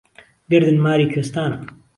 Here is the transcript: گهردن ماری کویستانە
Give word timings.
گهردن 0.49 0.77
ماری 0.85 1.05
کویستانە 1.13 1.57